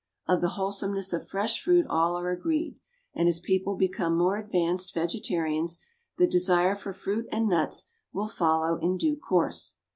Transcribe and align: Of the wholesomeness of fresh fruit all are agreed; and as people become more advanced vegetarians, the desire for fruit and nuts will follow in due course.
Of 0.27 0.41
the 0.41 0.49
wholesomeness 0.57 1.13
of 1.13 1.27
fresh 1.29 1.61
fruit 1.61 1.85
all 1.87 2.17
are 2.17 2.31
agreed; 2.31 2.79
and 3.13 3.29
as 3.29 3.39
people 3.39 3.75
become 3.75 4.17
more 4.17 4.35
advanced 4.37 4.95
vegetarians, 4.95 5.77
the 6.17 6.25
desire 6.25 6.73
for 6.73 6.91
fruit 6.91 7.27
and 7.31 7.47
nuts 7.47 7.85
will 8.11 8.27
follow 8.27 8.79
in 8.79 8.97
due 8.97 9.15
course. 9.15 9.75